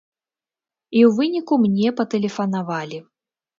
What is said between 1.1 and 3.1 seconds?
выніку мне патэлефанавалі.